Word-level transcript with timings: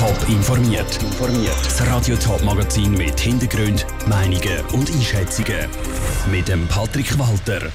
Top 0.00 0.28
informiert. 0.30 0.98
Das 1.62 1.86
Radio 1.86 2.16
Top 2.16 2.42
Magazin 2.42 2.92
mit 2.92 3.20
Hintergrund, 3.20 3.84
Meinungen 4.08 4.64
und 4.72 4.90
Einschätzungen 4.90 5.68
mit 6.32 6.48
dem 6.48 6.66
Patrick 6.68 7.18
Walter. 7.18 7.70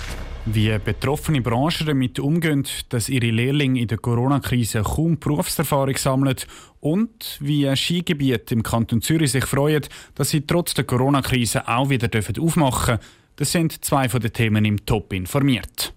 Wie 0.47 0.75
betroffene 0.79 1.41
Branchen 1.41 1.85
damit 1.85 2.17
umgehen, 2.17 2.67
dass 2.89 3.09
ihre 3.09 3.29
Lehrlinge 3.29 3.79
in 3.79 3.87
der 3.87 3.99
Corona-Krise 3.99 4.81
kaum 4.81 5.19
Berufserfahrung 5.19 5.95
sammeln 5.97 6.37
und 6.79 7.37
wie 7.41 7.71
Skigebiete 7.75 8.55
im 8.55 8.63
Kanton 8.63 9.03
Zürich 9.03 9.31
sich 9.31 9.45
freuen, 9.45 9.83
dass 10.15 10.31
sie 10.31 10.47
trotz 10.47 10.73
der 10.73 10.85
Corona-Krise 10.85 11.67
auch 11.67 11.91
wieder 11.91 12.09
aufmachen 12.41 12.95
dürfen, 12.95 13.07
das 13.35 13.51
sind 13.51 13.85
zwei 13.85 14.09
von 14.09 14.21
den 14.21 14.33
Themen 14.33 14.65
im 14.65 14.83
Top 14.83 15.13
informiert. 15.13 15.93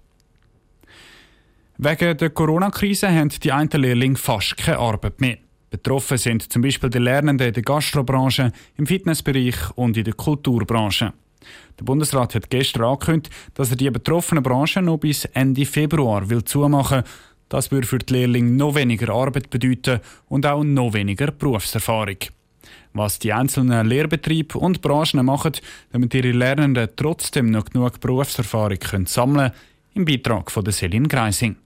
Wegen 1.79 2.19
der 2.19 2.29
Corona-Krise 2.29 3.09
haben 3.09 3.31
die 3.31 3.51
einen 3.51 3.71
Lehrlinge 3.71 4.17
fast 4.17 4.59
keine 4.59 4.79
Arbeit 4.79 5.23
mehr. 5.23 5.39
Betroffen 5.71 6.17
sind 6.17 6.51
zum 6.51 6.63
Beispiel 6.63 6.89
die 6.89 6.99
Lernenden 6.99 7.49
in 7.49 7.55
der 7.55 7.63
Gastrobranche, 7.63 8.53
im 8.77 8.87
Fitnessbereich 8.87 9.71
und 9.75 9.97
in 9.97 10.05
der 10.05 10.15
Kulturbranche. 10.15 11.13
Der 11.79 11.85
Bundesrat 11.85 12.35
hat 12.35 12.51
gestern 12.51 12.85
angekündigt, 12.85 13.35
dass 13.55 13.71
er 13.71 13.77
die 13.77 13.91
betroffenen 13.91 14.43
Branchen 14.43 14.87
noch 14.87 14.99
bis 14.99 15.25
Ende 15.27 15.67
Februar 15.67 16.29
will 16.29 16.43
zumachen 16.45 17.03
will. 17.03 17.11
Das 17.49 17.71
würde 17.71 17.87
für 17.87 17.99
die 17.99 18.13
Lehrlinge 18.13 18.51
noch 18.51 18.75
weniger 18.75 19.13
Arbeit 19.13 19.51
bedeuten 19.51 20.01
und 20.29 20.45
auch 20.45 20.65
noch 20.65 20.93
weniger 20.93 21.31
Berufserfahrung. 21.31 22.19
Was 22.93 23.19
die 23.19 23.33
einzelnen 23.33 23.87
Lehrbetriebe 23.87 24.59
und 24.59 24.83
Branchen 24.83 25.25
machen, 25.25 25.53
damit 25.93 26.15
ihre 26.15 26.33
Lernenden 26.33 26.89
trotzdem 26.97 27.51
noch 27.51 27.67
genug 27.67 28.01
Berufserfahrung 28.01 29.07
sammeln 29.07 29.51
können, 29.51 29.53
im 29.95 30.05
Beitrag 30.05 30.51
von 30.51 30.71
Selin 30.71 31.09
Greising. 31.09 31.57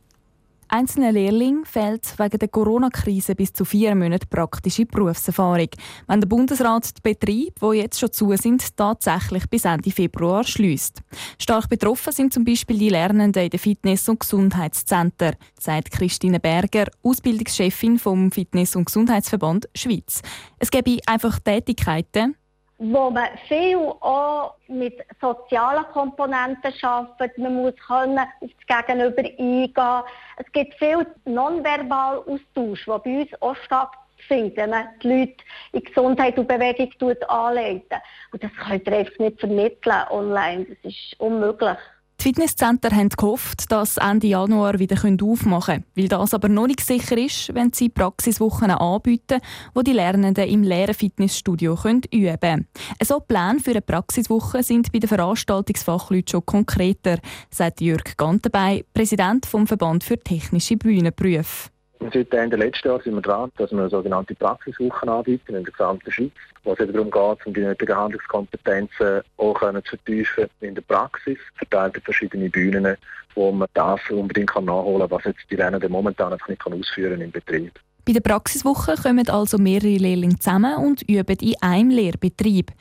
Einzelnen 0.74 1.12
Lehrlingen 1.12 1.66
fehlt 1.66 2.18
wegen 2.18 2.38
der 2.38 2.48
Corona-Krise 2.48 3.34
bis 3.34 3.52
zu 3.52 3.66
vier 3.66 3.94
Monate 3.94 4.26
praktische 4.26 4.86
Berufserfahrung. 4.86 5.68
Wenn 6.06 6.20
der 6.22 6.28
Bundesrat 6.28 6.96
die 6.96 7.02
Betriebe, 7.02 7.52
die 7.60 7.80
jetzt 7.80 8.00
schon 8.00 8.10
zu 8.10 8.34
sind, 8.38 8.74
tatsächlich 8.74 9.50
bis 9.50 9.66
Ende 9.66 9.90
Februar 9.90 10.44
schließt. 10.44 11.02
Stark 11.38 11.68
betroffen 11.68 12.14
sind 12.14 12.32
zum 12.32 12.46
Beispiel 12.46 12.78
die 12.78 12.88
Lernenden 12.88 13.42
in 13.44 13.50
den 13.50 13.60
Fitness- 13.60 14.08
und 14.08 14.20
Gesundheitszentren, 14.20 15.36
sagt 15.60 15.90
Christine 15.90 16.40
Berger, 16.40 16.86
Ausbildungschefin 17.02 17.98
vom 17.98 18.32
Fitness- 18.32 18.74
und 18.74 18.86
Gesundheitsverband 18.86 19.68
Schweiz. 19.74 20.22
Es 20.58 20.70
gäbe 20.70 21.00
einfach 21.04 21.38
Tätigkeiten, 21.40 22.34
wo 22.82 23.10
man 23.10 23.28
viel 23.46 23.76
auch 23.76 24.54
mit 24.66 24.98
sozialen 25.20 25.84
Komponenten 25.92 26.72
arbeitet. 26.82 27.38
Man 27.38 27.62
muss 27.62 27.74
können 27.86 28.18
auf 28.18 28.50
das 28.66 28.86
Gegenüber 28.86 29.22
eingehen. 29.22 30.02
Es 30.36 30.52
gibt 30.52 30.74
viel 30.74 31.06
nonverbal 31.24 32.18
Austausch, 32.26 32.84
der 32.86 32.98
bei 32.98 33.20
uns 33.20 33.30
auch 33.40 33.54
stattfindet, 33.64 34.56
wenn 34.56 34.70
man 34.70 34.88
die 35.00 35.08
Leute 35.08 35.36
in 35.72 35.84
Gesundheit 35.84 36.36
und 36.36 36.48
Bewegung 36.48 36.90
anleitet. 37.28 38.02
Und 38.32 38.42
das 38.42 38.50
könnt 38.66 38.88
ihr 38.88 38.96
einfach 38.96 39.18
nicht 39.18 39.38
vermitteln 39.38 40.02
online. 40.10 40.64
Das 40.64 40.92
ist 40.92 41.20
unmöglich. 41.20 41.78
Die 42.22 42.28
Fitnesscenter 42.28 42.94
haben 42.94 43.08
gehofft, 43.08 43.72
dass 43.72 43.96
Ende 43.96 44.28
Januar 44.28 44.78
wieder 44.78 44.94
aufmachen 44.94 45.82
können. 45.82 45.84
Weil 45.96 46.06
das 46.06 46.32
aber 46.32 46.48
noch 46.48 46.68
nicht 46.68 46.80
sicher 46.80 47.18
ist, 47.18 47.52
wenn 47.52 47.72
sie 47.72 47.88
Praxiswochen 47.88 48.70
anbieten, 48.70 49.40
wo 49.74 49.82
die 49.82 49.92
Lernenden 49.92 50.46
im 50.46 50.62
leeren 50.62 50.94
Fitnessstudio 50.94 51.76
üben 52.12 52.38
können. 52.40 52.68
So 53.02 53.18
Pläne 53.18 53.58
für 53.58 53.72
eine 53.72 53.80
Praxiswoche 53.80 54.62
sind 54.62 54.92
bei 54.92 55.00
den 55.00 55.08
Veranstaltungsfachleuten 55.08 56.30
schon 56.30 56.46
konkreter, 56.46 57.18
sagt 57.50 57.80
Jörg 57.80 58.16
Gantenbei, 58.16 58.84
Präsident 58.94 59.44
vom 59.44 59.66
Verband 59.66 60.04
für 60.04 60.16
technische 60.16 60.76
Bühnenberufe. 60.76 61.70
Seit 62.12 62.34
Ende 62.34 62.56
letzten 62.56 62.88
Jahr 62.88 63.00
sind 63.00 63.14
wir 63.14 63.22
dran, 63.22 63.52
dass 63.56 63.70
wir 63.70 63.88
sogenannte 63.88 64.34
Praxiswochen 64.34 65.08
anbieten 65.08 65.54
in 65.54 65.62
der 65.64 65.72
gesamten 65.72 66.10
Schweiz, 66.10 66.32
wo 66.64 66.72
es 66.72 66.78
darum 66.78 67.10
geht, 67.10 67.46
um 67.46 67.54
die 67.54 67.60
nötigen 67.60 67.96
Handlungskompetenzen 67.96 69.22
auch 69.36 69.60
zu 69.60 69.82
vertiefen 69.82 70.46
in 70.60 70.74
der 70.74 70.82
Praxis, 70.82 71.38
verteilt 71.56 71.96
in 71.96 72.02
verschiedene 72.02 72.50
Bühnen, 72.50 72.96
wo 73.34 73.52
man 73.52 73.68
das 73.74 74.00
unbedingt 74.10 74.54
nachholen 74.54 75.00
kann, 75.00 75.10
was 75.10 75.24
jetzt 75.24 75.50
die 75.50 75.56
Lernenden 75.56 75.92
momentan 75.92 76.32
einfach 76.32 76.48
nicht 76.48 76.66
ausführen 76.66 77.20
im 77.20 77.30
Betrieb. 77.30 77.72
Bei 78.04 78.12
der 78.12 78.20
Praxiswoche 78.20 78.96
kommen 79.00 79.28
also 79.28 79.58
mehrere 79.58 79.96
Lehrlinge 79.96 80.36
zusammen 80.38 80.76
und 80.76 81.02
üben 81.08 81.36
in 81.40 81.54
einem 81.60 81.90
Lehrbetrieb. 81.90 82.72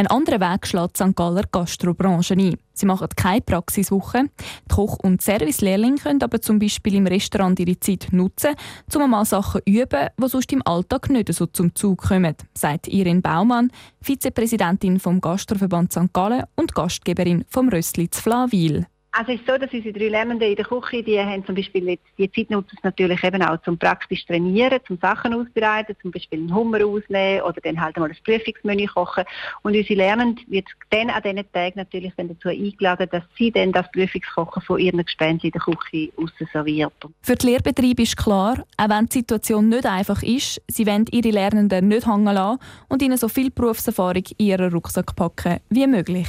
Ein 0.00 0.06
anderer 0.06 0.40
Weg 0.40 0.66
schlägt 0.66 0.96
St. 0.96 1.14
Galler 1.14 1.44
Gastrobranche 1.52 2.32
ein. 2.32 2.56
Sie 2.72 2.86
machen 2.86 3.08
keine 3.16 3.42
Praxiswoche. 3.42 4.30
Die 4.64 4.74
Koch- 4.74 4.98
und 5.02 5.20
Servicelehrlinge 5.20 5.98
können 5.98 6.22
aber 6.22 6.40
zum 6.40 6.58
Beispiel 6.58 6.94
im 6.94 7.06
Restaurant 7.06 7.60
ihre 7.60 7.78
Zeit 7.78 8.08
nutzen, 8.10 8.54
um 8.94 9.02
einmal 9.02 9.26
Sachen 9.26 9.60
zu 9.62 9.70
üben, 9.70 10.08
die 10.18 10.28
sonst 10.28 10.54
im 10.54 10.66
Alltag 10.66 11.10
nicht 11.10 11.30
so 11.34 11.44
zum 11.44 11.74
Zug 11.74 11.98
kommen, 12.08 12.34
sagt 12.56 12.88
Irin 12.88 13.20
Baumann, 13.20 13.70
Vizepräsidentin 14.00 15.00
vom 15.00 15.20
Gastroverband 15.20 15.92
St. 15.92 16.14
Gallen 16.14 16.44
und 16.56 16.74
Gastgeberin 16.74 17.44
vom 17.50 17.68
Rössli 17.68 18.08
Flawil. 18.10 18.86
Also 19.12 19.32
es 19.32 19.40
ist 19.40 19.46
so, 19.48 19.58
dass 19.58 19.72
unsere 19.72 19.92
drei 19.92 20.08
Lernenden 20.08 20.48
in 20.48 20.56
der 20.56 20.64
Küche, 20.64 21.02
die 21.02 21.18
haben 21.18 21.44
zum 21.44 21.56
Beispiel 21.56 21.88
jetzt, 21.88 22.04
die 22.16 22.30
Zeit 22.30 22.48
nutzen 22.48 22.76
es 22.76 22.84
natürlich 22.84 23.22
eben 23.24 23.42
auch 23.42 23.60
zum 23.62 23.76
praktisch 23.76 24.24
trainieren, 24.24 24.78
zum 24.86 24.98
Sachen 24.98 25.34
ausbereiten, 25.34 25.96
zum 26.00 26.12
Beispiel 26.12 26.38
einen 26.38 26.54
Hummer 26.54 26.84
ausnehmen 26.84 27.42
oder 27.42 27.60
dann 27.60 27.80
halt 27.80 27.96
mal 27.96 28.08
ein 28.08 28.16
Prüfungsmenü 28.24 28.86
kochen. 28.86 29.24
Und 29.62 29.76
unsere 29.76 29.94
Lernenden 29.94 30.44
wird 30.48 30.66
dann 30.90 31.10
an 31.10 31.22
diesen 31.22 31.52
Tagen 31.52 31.72
natürlich 31.76 32.12
dann 32.16 32.28
dazu 32.28 32.50
eingeladen, 32.50 33.08
dass 33.10 33.24
sie 33.36 33.50
dann 33.50 33.72
das 33.72 33.90
Prüfungskochen 33.90 34.62
von 34.62 34.78
ihren 34.78 35.04
Gespensten 35.04 35.48
in 35.48 35.52
der 35.52 35.62
Küche 35.62 36.12
aussen 36.16 36.48
serviert. 36.52 36.92
Für 37.22 37.34
die 37.34 37.46
Lehrbetriebe 37.46 38.02
ist 38.02 38.16
klar, 38.16 38.64
auch 38.76 38.88
wenn 38.88 39.06
die 39.06 39.18
Situation 39.18 39.68
nicht 39.68 39.86
einfach 39.86 40.22
ist, 40.22 40.62
sie 40.68 40.86
wollen 40.86 41.06
ihre 41.10 41.30
Lernenden 41.30 41.88
nicht 41.88 42.06
hängen 42.06 42.32
lassen 42.32 42.60
und 42.88 43.02
ihnen 43.02 43.16
so 43.16 43.28
viel 43.28 43.50
Berufserfahrung 43.50 44.22
in 44.38 44.46
ihren 44.46 44.72
Rucksack 44.72 45.16
packen 45.16 45.58
wie 45.68 45.86
möglich. 45.88 46.28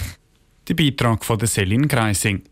Der 0.68 0.74
Beitrag 0.74 1.24
von 1.24 1.40
Selin 1.46 1.88
Greising. 1.88 2.44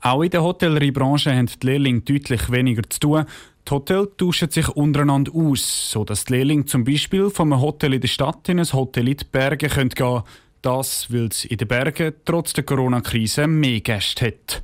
Auch 0.00 0.22
in 0.22 0.30
der 0.30 0.42
Hotelleriebranche 0.42 1.34
haben 1.34 1.46
die 1.46 1.66
Lehrlinge 1.66 2.00
deutlich 2.02 2.50
weniger 2.50 2.82
zu 2.88 3.00
tun. 3.00 3.24
Die 3.66 3.70
Hotels 3.72 4.10
tauschen 4.16 4.50
sich 4.50 4.68
untereinander 4.68 5.32
aus, 5.34 5.90
sodass 5.90 6.24
die 6.24 6.34
Lehrlinge 6.34 6.66
zum 6.66 6.84
Beispiel 6.84 7.30
von 7.30 7.52
einem 7.52 7.62
Hotel 7.62 7.94
in 7.94 8.00
der 8.00 8.08
Stadt 8.08 8.48
in 8.48 8.60
ein 8.60 8.72
Hotel 8.72 9.08
in 9.08 9.16
die 9.16 9.24
Berge 9.24 9.68
gehen 9.68 9.88
können. 9.88 10.22
Das, 10.62 11.12
weil 11.12 11.26
es 11.26 11.44
in 11.44 11.58
den 11.58 11.68
Bergen 11.68 12.14
trotz 12.24 12.52
der 12.52 12.64
Corona-Krise 12.64 13.46
mehr 13.46 13.80
Gäste 13.80 14.26
hat. 14.26 14.62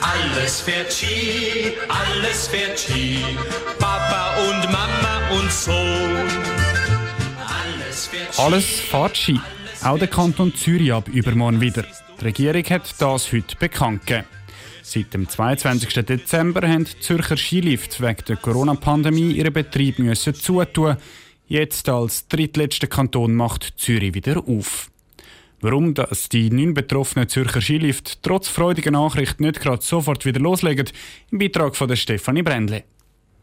Alles 0.00 0.60
fährt 0.60 0.92
Ski, 0.92 1.72
alles 1.88 2.48
fährt 2.48 2.78
Ski, 2.78 3.18
Papa 3.78 4.36
und 4.48 4.64
Mama 4.70 5.40
und 5.40 5.50
Sohn. 5.50 6.28
Alles 7.44 8.06
fährt 8.06 8.34
Ski. 8.34 8.42
Alles 8.42 8.64
fährt 8.64 9.16
Ski. 9.16 9.40
Auch 9.82 9.98
der 9.98 10.08
Kanton 10.08 10.54
Zürich 10.54 10.92
ab 10.92 11.08
übermorgen 11.08 11.60
wieder. 11.60 11.84
Die 12.20 12.24
Regierung 12.24 12.64
hat 12.64 12.94
das 12.98 13.32
heute 13.32 13.56
bekannt 13.56 14.06
gegeben. 14.06 14.26
Seit 14.82 15.14
dem 15.14 15.28
22. 15.28 16.04
Dezember 16.04 16.68
haben 16.68 16.84
die 16.84 17.00
Zürcher 17.00 17.36
Skilift 17.36 18.00
wegen 18.00 18.24
der 18.28 18.36
Corona-Pandemie 18.36 19.32
ihren 19.32 19.52
Betrieb 19.52 19.98
müssen 19.98 20.34
zutun. 20.34 20.96
Jetzt 21.46 21.88
als 21.88 22.28
drittletzter 22.28 22.86
Kanton 22.86 23.34
macht 23.34 23.74
Zürich 23.76 24.14
wieder 24.14 24.44
auf. 24.46 24.90
Warum 25.60 25.94
dass 25.94 26.28
die 26.28 26.50
neun 26.50 26.74
betroffenen 26.74 27.28
Zürcher 27.28 27.60
Skilift 27.60 28.22
trotz 28.22 28.48
freudiger 28.48 28.90
Nachricht 28.90 29.40
nicht 29.40 29.60
gerade 29.60 29.82
sofort 29.82 30.24
wieder 30.24 30.40
loslegen, 30.40 30.90
im 31.30 31.38
Beitrag 31.38 31.74
von 31.74 31.94
Stefanie 31.96 32.42
Brändle. 32.42 32.84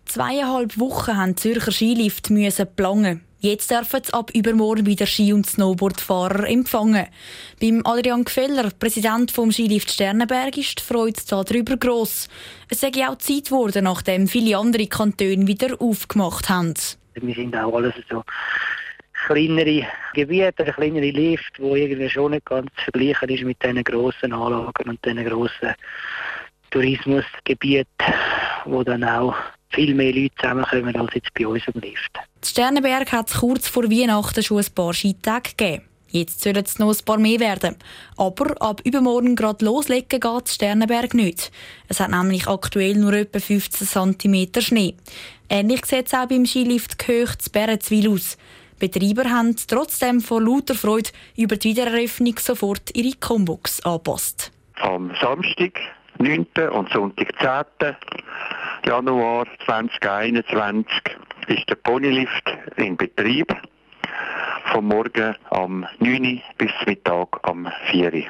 Zweieinhalb 0.05 0.77
Wochen 0.79 1.17
haben 1.17 1.37
Zürcher 1.37 1.71
Skilift 1.71 2.29
müssen 2.29 2.67
planen. 2.75 3.21
Jetzt 3.43 3.71
dürfen 3.71 4.03
ab 4.11 4.29
übermorgen 4.35 4.85
wieder 4.85 5.07
Ski- 5.07 5.33
und 5.33 5.47
Snowboardfahrer 5.47 6.47
empfangen. 6.47 7.07
Beim 7.59 7.81
Adrian 7.85 8.23
Gfeller, 8.23 8.69
Präsident 8.69 9.31
vom 9.31 9.51
Skilift 9.51 9.89
Sternenberg, 9.89 10.55
ist 10.59 10.77
die 10.77 10.83
Freude 10.83 11.19
darüber 11.27 11.75
gross. 11.75 12.29
Es 12.69 12.81
sei 12.81 12.91
auch 13.07 13.17
Zeit 13.17 13.45
geworden, 13.45 13.85
nachdem 13.85 14.27
viele 14.27 14.55
andere 14.59 14.85
Kantone 14.85 15.47
wieder 15.47 15.75
aufgemacht 15.81 16.49
haben. 16.49 16.75
Wir 17.15 17.33
sind 17.33 17.55
auch 17.55 17.73
alles 17.73 17.95
so 18.07 18.23
kleinere 19.25 19.87
Gebiete, 20.13 20.63
kleinere 20.63 21.09
Lift, 21.09 21.59
wo 21.59 21.75
irgendwie 21.75 22.11
schon 22.11 22.33
nicht 22.33 22.45
ganz 22.45 22.69
vergleichen 22.75 23.29
ist 23.29 23.43
mit 23.43 23.63
diesen 23.63 23.83
grossen 23.83 24.33
Anlagen 24.33 24.87
und 24.87 25.03
diesen 25.03 25.25
grossen 25.25 25.73
Tourismusgebieten, 26.69 27.87
wo 28.65 28.83
dann 28.83 29.03
auch 29.03 29.33
viel 29.71 29.93
mehr 29.93 30.13
Leute 30.13 30.35
zusammenkommen 30.35 30.95
als 30.95 31.13
jetzt 31.13 31.33
bei 31.33 31.47
uns 31.47 31.63
im 31.73 31.81
Lift. 31.81 32.11
In 32.15 32.43
Sternenberg 32.43 33.11
hat 33.11 33.29
es 33.29 33.39
kurz 33.39 33.67
vor 33.67 33.83
Weihnachten 33.83 34.43
schon 34.43 34.59
ein 34.59 34.73
paar 34.73 34.93
Skitage 34.93 35.51
gegeben. 35.57 35.83
Jetzt 36.09 36.41
sollen 36.41 36.63
es 36.65 36.77
noch 36.77 36.89
ein 36.91 37.05
paar 37.05 37.17
mehr 37.17 37.39
werden. 37.39 37.77
Aber 38.17 38.61
ab 38.61 38.81
übermorgen 38.83 39.35
gerade 39.35 39.63
loslegen 39.63 40.19
geht 40.19 40.49
Sternenberg 40.49 41.13
nicht. 41.13 41.51
Es 41.87 42.01
hat 42.01 42.11
nämlich 42.11 42.47
aktuell 42.47 42.95
nur 42.95 43.13
etwa 43.13 43.39
15 43.39 43.87
cm 44.19 44.61
Schnee. 44.61 44.95
Ähnlich 45.49 45.85
sieht 45.85 46.07
es 46.07 46.13
auch 46.13 46.27
beim 46.27 46.45
Skilift 46.45 46.99
Gehöcht 46.99 47.41
zu 47.41 47.49
Bärenzwil 47.49 48.09
aus. 48.09 48.37
Betreiber 48.79 49.29
haben 49.29 49.55
trotzdem 49.67 50.21
vor 50.21 50.41
lauter 50.41 50.75
Freude 50.75 51.11
über 51.37 51.55
die 51.55 51.69
Wiedereröffnung 51.69 52.37
sofort 52.39 52.95
ihre 52.95 53.15
Combox 53.17 53.79
angepasst. 53.85 54.51
Am 54.77 55.11
Samstag, 55.21 55.79
9. 56.17 56.47
und 56.71 56.89
Sonntag, 56.91 57.27
10. 57.39 57.95
Januar 58.85 59.45
2021 59.65 60.85
ist 61.47 61.69
der 61.69 61.75
Ponylift 61.75 62.43
in 62.77 62.97
Betrieb. 62.97 63.55
Vom 64.71 64.87
Morgen 64.87 65.35
am 65.49 65.85
9 65.99 66.21
Uhr 66.21 66.41
bis 66.57 66.71
Mittag 66.85 67.39
am 67.43 67.67
4 67.91 68.13
Uhr. 68.13 68.23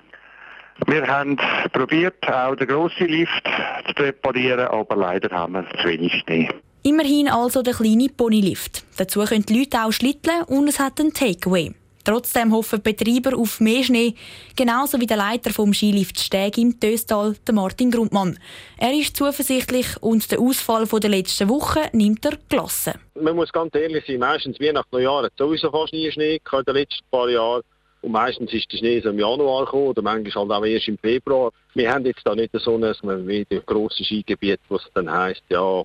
Wir 0.87 1.07
haben 1.07 1.37
probiert, 1.71 2.27
auch 2.27 2.55
den 2.55 2.67
grossen 2.67 3.07
Lift 3.07 3.49
zu 3.95 4.03
reparieren, 4.03 4.67
aber 4.67 4.95
leider 4.95 5.29
haben 5.35 5.53
wir 5.53 5.65
zu 5.79 5.87
wenig 5.87 6.13
Schnee. 6.25 6.49
Immerhin 6.83 7.29
also 7.29 7.61
der 7.61 7.75
kleine 7.75 8.09
Ponylift. 8.09 8.83
Dazu 8.97 9.23
können 9.23 9.45
die 9.45 9.59
Leute 9.59 9.83
auch 9.83 9.91
schlitteln 9.91 10.43
und 10.47 10.67
es 10.67 10.79
hat 10.79 10.99
einen 10.99 11.13
Takeaway. 11.13 11.73
Trotzdem 12.03 12.51
hoffen 12.53 12.81
Betreiber 12.81 13.37
auf 13.37 13.59
mehr 13.59 13.83
Schnee, 13.83 14.15
genauso 14.55 14.99
wie 14.99 15.05
der 15.05 15.17
Leiter 15.17 15.51
vom 15.51 15.73
Skilift 15.73 16.19
Steg 16.19 16.57
im 16.57 16.79
Töstal, 16.79 17.35
Martin 17.51 17.91
Grundmann. 17.91 18.39
Er 18.77 18.93
ist 18.93 19.15
zuversichtlich 19.17 19.87
und 20.01 20.31
den 20.31 20.39
Ausfall 20.39 20.85
der 20.85 21.09
letzten 21.09 21.49
Woche 21.49 21.81
nimmt 21.93 22.25
er 22.25 22.37
gelassen. 22.49 22.93
Man 23.15 23.35
muss 23.35 23.51
ganz 23.51 23.75
ehrlich 23.75 24.03
sein, 24.07 24.19
meistens 24.19 24.59
Weihnachten 24.59 24.95
Neujahr 24.95 25.23
hat 25.23 25.33
sowieso 25.37 25.69
fast 25.71 25.93
nie 25.93 26.11
Schnee 26.11 26.35
in 26.35 26.63
den 26.65 26.75
letzten 26.75 27.05
paar 27.11 27.29
Jahren. 27.29 27.61
Und 28.01 28.13
meistens 28.13 28.51
ist 28.51 28.71
der 28.71 28.77
Schnee 28.77 28.99
so 28.99 29.09
im 29.09 29.19
Januar 29.19 29.65
gekommen 29.65 29.87
oder 29.89 30.01
manchmal 30.01 30.47
halt 30.47 30.51
auch 30.51 30.65
erst 30.65 30.87
im 30.87 30.97
Februar. 30.97 31.51
Wir 31.75 31.91
haben 31.91 32.05
jetzt 32.05 32.21
da 32.25 32.33
nicht 32.33 32.51
so 32.53 32.75
ein 32.75 33.27
wie 33.27 33.45
grosse 33.65 34.03
Skigebiet, 34.03 34.59
wo 34.69 34.77
es 34.77 34.89
dann 34.95 35.11
heisst, 35.11 35.43
ja, 35.49 35.83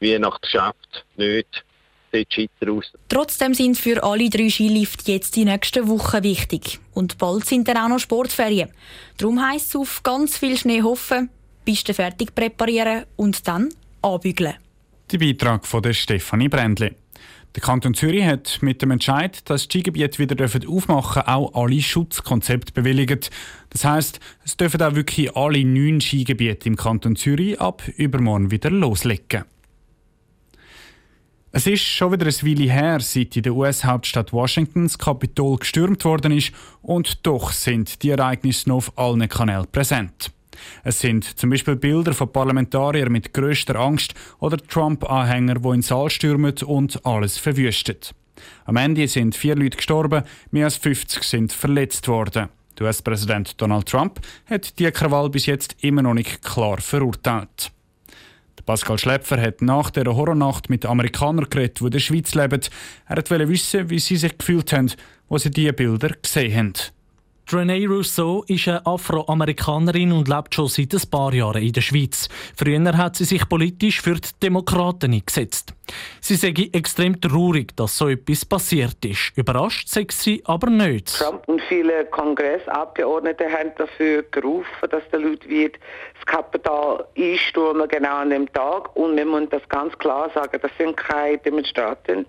Weihnachtsgeschäft 0.00 1.04
nicht 1.16 1.64
aus. 2.12 2.92
Trotzdem 3.08 3.54
sind 3.54 3.76
für 3.76 4.02
alle 4.02 4.30
drei 4.30 4.48
Skilifte 4.48 5.12
jetzt 5.12 5.36
die 5.36 5.44
nächsten 5.44 5.88
Wochen 5.88 6.22
wichtig. 6.22 6.78
Und 6.94 7.18
bald 7.18 7.44
sind 7.44 7.68
dann 7.68 7.76
auch 7.76 7.88
noch 7.88 7.98
Sportferien. 7.98 8.70
Darum 9.16 9.40
heisst 9.46 9.68
es 9.68 9.76
auf 9.76 10.02
ganz 10.02 10.38
viel 10.38 10.56
Schnee 10.56 10.82
hoffen, 10.82 11.30
Pisten 11.64 11.94
fertig 11.94 12.34
präparieren 12.34 13.04
und 13.16 13.46
dann 13.46 13.68
anbügeln. 14.02 14.54
Der 15.10 15.18
Beitrag 15.18 15.66
von 15.66 15.82
der 15.82 15.92
Stefanie 15.92 16.48
Brändli. 16.48 16.94
Der 17.54 17.62
Kanton 17.62 17.94
Zürich 17.94 18.24
hat 18.24 18.58
mit 18.60 18.82
dem 18.82 18.90
Entscheid, 18.90 19.48
dass 19.48 19.66
die 19.68 19.78
Skigebiete 19.78 20.18
wieder 20.18 20.44
aufmachen 20.44 21.22
dürfen, 21.22 21.28
auch 21.28 21.54
alle 21.54 21.80
Schutzkonzepte 21.80 22.72
bewilligt. 22.72 23.30
Das 23.70 23.84
heisst, 23.84 24.20
es 24.44 24.56
dürfen 24.56 24.82
auch 24.82 24.94
wirklich 24.94 25.34
alle 25.34 25.64
neun 25.64 26.00
Skigebiete 26.00 26.68
im 26.68 26.76
Kanton 26.76 27.16
Zürich 27.16 27.60
ab 27.60 27.82
übermorgen 27.96 28.50
wieder 28.50 28.70
loslegen. 28.70 29.44
Es 31.50 31.66
ist 31.66 31.82
schon 31.82 32.12
wieder 32.12 32.26
ein 32.26 32.32
Weile 32.46 32.70
her, 32.70 33.00
seit 33.00 33.34
in 33.34 33.42
der 33.42 33.54
US-Hauptstadt 33.54 34.34
Washington 34.34 34.82
das 34.82 34.98
Kapitol 34.98 35.56
gestürmt 35.56 36.04
worden 36.04 36.32
ist 36.32 36.52
und 36.82 37.26
doch 37.26 37.52
sind 37.52 38.02
die 38.02 38.10
Ereignisse 38.10 38.68
noch 38.68 38.76
auf 38.76 38.98
allen 38.98 39.26
Kanälen 39.30 39.66
präsent. 39.72 40.30
Es 40.84 40.98
sind 40.98 41.38
zum 41.38 41.48
Beispiel 41.48 41.76
Bilder 41.76 42.12
von 42.12 42.30
Parlamentariern 42.30 43.10
mit 43.10 43.32
größter 43.32 43.76
Angst 43.76 44.12
oder 44.40 44.58
Trump-Anhänger, 44.58 45.54
die 45.54 45.68
in 45.68 45.72
den 45.74 45.82
Saal 45.82 46.10
stürmen 46.10 46.54
und 46.66 47.04
alles 47.06 47.38
verwüstet. 47.38 48.14
Am 48.66 48.76
Ende 48.76 49.08
sind 49.08 49.34
vier 49.34 49.56
Leute 49.56 49.78
gestorben, 49.78 50.24
mehr 50.50 50.66
als 50.66 50.76
50 50.76 51.22
sind 51.22 51.52
verletzt 51.54 52.08
worden. 52.08 52.50
Der 52.78 52.86
US-Präsident 52.86 53.58
Donald 53.58 53.88
Trump 53.88 54.20
hat 54.44 54.78
die 54.78 54.90
Krawall 54.90 55.30
bis 55.30 55.46
jetzt 55.46 55.76
immer 55.80 56.02
noch 56.02 56.14
nicht 56.14 56.42
klar 56.42 56.78
verurteilt. 56.78 57.72
Pascal 58.68 58.98
Schläpfer 58.98 59.40
hat 59.40 59.62
nach 59.62 59.88
der 59.88 60.14
Horrornacht 60.14 60.68
mit 60.68 60.84
Amerikanern 60.84 61.48
geredet, 61.48 61.80
die 61.80 61.84
in 61.84 61.90
der 61.90 62.00
Schweiz 62.00 62.34
leben. 62.34 62.60
Er 63.06 63.16
wollte 63.16 63.48
wissen, 63.48 63.88
wie 63.88 63.98
sie 63.98 64.16
sich 64.16 64.36
gefühlt 64.36 64.70
haben, 64.74 64.92
als 65.30 65.44
sie 65.44 65.50
diese 65.50 65.72
Bilder 65.72 66.10
gesehen 66.20 66.54
haben. 66.54 66.97
Renee 67.52 67.86
Rousseau 67.86 68.44
ist 68.46 68.68
eine 68.68 68.84
Afroamerikanerin 68.84 70.12
und 70.12 70.28
lebt 70.28 70.54
schon 70.54 70.68
seit 70.68 70.92
ein 70.92 71.10
paar 71.10 71.32
Jahren 71.32 71.62
in 71.62 71.72
der 71.72 71.80
Schweiz. 71.80 72.28
Früher 72.54 72.96
hat 72.96 73.16
sie 73.16 73.24
sich 73.24 73.48
politisch 73.48 74.02
für 74.02 74.14
die 74.16 74.28
Demokraten 74.42 75.14
eingesetzt. 75.14 75.72
Sie 76.20 76.34
sei 76.34 76.52
extrem 76.72 77.18
traurig, 77.18 77.74
dass 77.76 77.96
so 77.96 78.08
etwas 78.08 78.44
passiert 78.44 79.02
ist. 79.04 79.32
Überrascht 79.36 79.88
sei 79.88 80.06
sie 80.10 80.42
aber 80.44 80.68
nicht. 80.68 81.16
Trump 81.16 81.48
und 81.48 81.62
viele 81.62 82.04
Kongressabgeordnete 82.06 83.44
haben 83.50 83.72
dafür 83.78 84.24
gerufen, 84.30 84.90
dass 84.90 85.02
die 85.10 85.16
Leute 85.16 85.48
wie 85.48 85.70
das 85.70 86.26
Kapital 86.26 87.06
einstürmen, 87.16 87.88
genau 87.88 88.16
an 88.16 88.30
dem 88.30 88.52
Tag. 88.52 88.94
Und 88.94 89.16
wir 89.16 89.24
müssen 89.24 89.48
das 89.48 89.66
ganz 89.70 89.96
klar 89.98 90.30
sagen, 90.34 90.58
das 90.60 90.70
sind 90.76 90.96
keine 90.98 91.38
Demonstranten, 91.38 92.26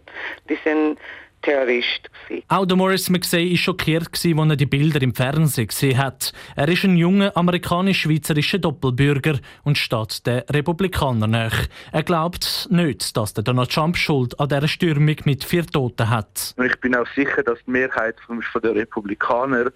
die 0.48 0.57
sind 0.63 0.98
Terrorist. 1.41 2.09
Gewesen. 2.27 2.44
Auch 2.47 2.65
der 2.65 2.77
Morris 2.77 3.09
McSay 3.09 3.50
war 3.51 3.57
schockiert, 3.57 4.07
als 4.12 4.25
er 4.25 4.56
die 4.56 4.65
Bilder 4.65 5.01
im 5.01 5.13
Fernsehen 5.13 5.68
gesehen 5.68 5.97
hat. 5.97 6.33
Er 6.56 6.68
ist 6.68 6.83
ein 6.83 6.97
junger 6.97 7.36
amerikanisch-schweizerischer 7.36 8.59
Doppelbürger 8.59 9.39
und 9.63 9.77
steht 9.77 10.25
den 10.25 10.39
Republikanern 10.50 11.31
nach. 11.31 11.68
Er 11.91 12.03
glaubt 12.03 12.68
nicht, 12.71 13.15
dass 13.18 13.33
der 13.33 13.44
Donald 13.44 13.71
Trump 13.71 13.97
Schuld 13.97 14.39
an 14.39 14.50
dieser 14.50 14.68
Stürmung 14.68 15.15
mit 15.25 15.44
vier 15.44 15.65
Toten 15.65 16.09
hat. 16.09 16.53
Ich 16.63 16.80
bin 16.81 16.95
auch 16.95 17.07
sicher, 17.15 17.44
dass 17.44 17.59
die 17.65 17.71
Mehrheit 17.71 18.15
der 18.63 18.75
Republikaner 18.75 19.71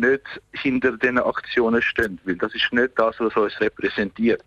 nicht 0.00 0.22
hinter 0.52 0.96
diesen 0.96 1.18
Aktionen 1.18 1.82
stehen, 1.82 2.18
weil 2.24 2.36
das 2.36 2.54
ist 2.54 2.72
nicht 2.72 2.92
das, 2.96 3.16
was 3.18 3.34
uns 3.36 3.60
repräsentiert. 3.60 4.44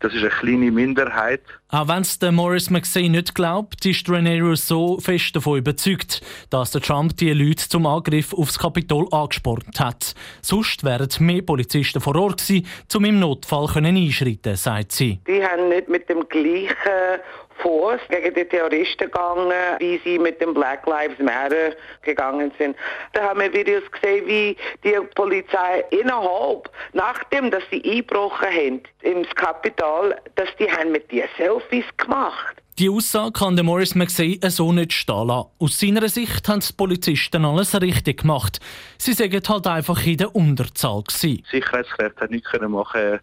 Das 0.00 0.14
ist 0.14 0.20
eine 0.20 0.30
kleine 0.30 0.70
Minderheit. 0.70 1.42
Auch 1.68 1.86
wenn 1.88 2.00
es 2.00 2.18
der 2.18 2.32
Morris 2.32 2.70
McSay 2.70 3.08
nicht 3.10 3.34
glaubt, 3.34 3.84
ist 3.84 4.06
René 4.08 4.42
Rousseau 4.42 4.98
fest 4.98 5.36
davon 5.36 5.58
überzeugt, 5.58 6.22
dass 6.48 6.70
der 6.70 6.80
Trump 6.80 7.16
die 7.18 7.32
Leute 7.32 7.68
zum 7.68 7.84
Angriff 7.84 8.32
aufs 8.32 8.58
Kapitol 8.58 9.06
angespornt 9.12 9.78
hat. 9.78 10.14
Sonst 10.40 10.84
wären 10.84 11.08
mehr 11.20 11.42
Polizisten 11.42 12.00
vor 12.00 12.16
Ort 12.16 12.40
gewesen, 12.40 12.66
um 12.94 13.04
im 13.04 13.20
Notfall 13.20 13.68
einschreiten 13.76 14.56
sagt 14.56 14.92
sie. 14.92 15.20
Die 15.26 15.44
haben 15.44 15.68
nicht 15.68 15.88
mit 15.88 16.08
dem 16.08 16.26
gleichen 16.28 17.20
Force 17.62 18.00
gegen 18.08 18.34
die 18.34 18.44
Terroristen 18.44 19.10
gegangen, 19.10 19.52
wie 19.78 20.00
sie 20.04 20.18
mit 20.18 20.40
dem 20.40 20.54
Black 20.54 20.86
Lives 20.86 21.18
Matter 21.18 21.74
gegangen 22.02 22.52
sind. 22.58 22.76
Da 23.12 23.28
haben 23.28 23.40
wir 23.40 23.52
Videos 23.52 23.82
gesehen, 23.90 24.26
wie 24.26 24.56
die 24.84 24.96
Polizei 25.14 25.84
innerhalb, 25.90 26.70
nachdem 26.92 27.50
dass 27.50 27.62
sie 27.70 27.82
eingebrochen 27.84 28.48
haben 28.48 28.82
ins 29.02 29.28
Kapital, 29.34 30.16
dass 30.36 30.48
die 30.58 30.70
haben 30.70 30.92
mit 30.92 31.10
dir 31.10 31.26
Selfies 31.36 31.84
gemacht. 31.96 32.56
Die 32.78 32.88
Aussage 32.88 33.32
kann 33.32 33.56
der 33.56 33.64
Morris 33.64 33.94
McSay 33.94 34.40
so 34.48 34.72
nicht 34.72 34.94
stehen 34.94 35.26
lassen. 35.26 35.50
Aus 35.58 35.78
seiner 35.78 36.08
Sicht 36.08 36.48
haben 36.48 36.60
die 36.60 36.72
Polizisten 36.72 37.44
alles 37.44 37.78
richtig 37.78 38.22
gemacht. 38.22 38.58
Sie 38.96 39.12
sagen 39.12 39.42
halt 39.46 39.66
einfach 39.66 40.06
in 40.06 40.16
der 40.16 40.34
Unterzahl. 40.34 41.02
Gewesen. 41.02 41.44
Sicherheitskräfte 41.50 42.22
haben 42.22 42.30
nichts 42.30 42.50
machen 42.58 43.20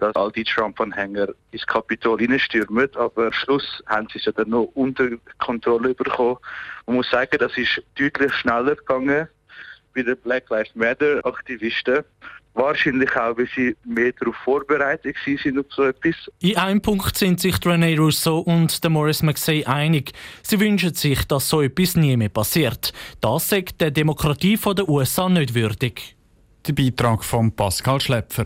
dass 0.00 0.14
all 0.16 0.32
die 0.32 0.44
Trump-Anhänger 0.44 1.28
ins 1.52 1.66
Kapitol 1.66 2.18
hineinstürmen. 2.18 2.88
Aber 2.96 3.26
am 3.26 3.32
Schluss 3.32 3.82
haben 3.86 4.08
sie 4.12 4.18
es 4.18 4.24
ja 4.24 4.32
dann 4.32 4.48
noch 4.48 4.70
unter 4.74 5.08
Kontrolle 5.38 5.94
bekommen. 5.94 6.38
Man 6.86 6.96
muss 6.96 7.10
sagen, 7.10 7.36
das 7.38 7.56
ist 7.56 7.82
deutlich 7.96 8.32
schneller 8.34 8.74
gegangen 8.74 9.28
bei 9.94 10.02
den 10.02 10.16
Black 10.18 10.48
Lives 10.50 10.74
Matter-Aktivisten. 10.74 12.04
Wahrscheinlich 12.54 13.14
auch, 13.14 13.36
weil 13.38 13.48
sie 13.54 13.76
mehr 13.84 14.12
darauf 14.12 14.34
vorbereitet 14.44 15.16
sind 15.24 15.58
auf 15.58 15.66
so 15.70 15.84
etwas. 15.84 16.16
In 16.40 16.56
einem 16.56 16.82
Punkt 16.82 17.16
sind 17.16 17.38
sich 17.38 17.54
René 17.56 17.96
Rousseau 17.96 18.40
und 18.40 18.82
der 18.82 18.90
Morris 18.90 19.22
McSay 19.22 19.64
einig. 19.64 20.12
Sie 20.42 20.58
wünschen 20.58 20.94
sich, 20.94 21.24
dass 21.28 21.48
so 21.48 21.62
etwas 21.62 21.94
nie 21.94 22.16
mehr 22.16 22.28
passiert. 22.28 22.92
Das 23.20 23.48
sagt 23.48 23.80
der 23.80 23.92
Demokratie 23.92 24.56
der 24.56 24.88
USA 24.88 25.28
nicht 25.28 25.54
würdig. 25.54 26.16
Der 26.66 26.72
Beitrag 26.72 27.24
von 27.24 27.52
Pascal 27.52 28.00
Schläpfer. 28.00 28.44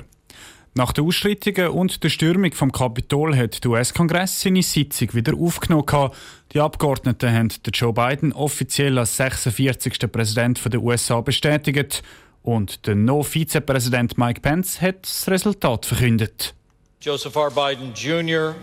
Nach 0.76 0.93
den 0.93 1.07
Ausschreitungen 1.07 1.69
und 1.69 2.02
der 2.02 2.09
Stürmung 2.09 2.52
vom 2.52 2.73
Kapitol 2.73 3.37
hat 3.37 3.62
der 3.62 3.71
US-Kongress 3.71 4.40
seine 4.40 4.61
Sitzung 4.61 5.14
wieder 5.14 5.35
aufgenommen. 5.35 6.11
Die 6.52 6.59
Abgeordneten 6.59 7.33
haben 7.33 7.49
Joe 7.73 7.93
Biden 7.93 8.33
offiziell 8.33 8.99
als 8.99 9.16
46. 9.16 10.11
Präsident 10.11 10.61
der 10.73 10.83
USA 10.83 11.21
bestätigt 11.21 12.02
und 12.43 12.88
der 12.88 12.97
No-Vizepräsident 12.97 14.19
Mike 14.19 14.40
Pence 14.40 14.81
hat 14.81 15.02
das 15.02 15.28
Resultat 15.28 15.87
verkündet. 15.87 16.54
Joseph 17.00 17.37
R. 17.37 17.52
Biden 17.52 17.93
Jr. 17.95 18.57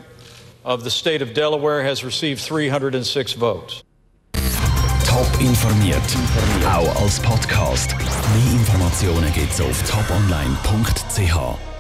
of 0.63 0.84
the 0.84 0.89
state 0.89 1.24
of 1.24 1.32
Delaware 1.32 1.82
has 1.82 2.03
received 2.03 2.41
306 2.50 3.39
votes. 3.39 3.86
Top 5.08 5.27
informiert, 5.39 6.01
auch 6.65 7.01
als 7.01 7.22
Podcast. 7.22 7.96
Mehr 7.96 8.53
Informationen 8.53 9.32
gibt's 9.34 9.62
auf 9.62 9.82
toponline.ch. 9.89 11.70